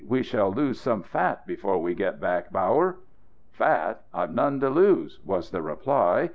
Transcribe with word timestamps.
We 0.07 0.23
shall 0.23 0.51
lose 0.51 0.81
some 0.81 1.03
fat 1.03 1.45
before 1.45 1.77
we 1.77 1.93
get 1.93 2.19
back, 2.19 2.51
Bauer." 2.51 2.97
"Fat! 3.51 4.01
I've 4.11 4.33
none 4.33 4.59
to 4.61 4.69
lose," 4.71 5.19
was 5.23 5.51
the 5.51 5.61
reply. 5.61 6.29